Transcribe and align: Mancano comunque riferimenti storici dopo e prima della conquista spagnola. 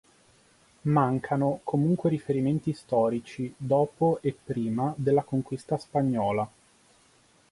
Mancano 0.89 1.59
comunque 1.63 2.09
riferimenti 2.09 2.73
storici 2.73 3.53
dopo 3.55 4.17
e 4.23 4.33
prima 4.33 4.91
della 4.97 5.21
conquista 5.21 5.77
spagnola. 5.77 6.49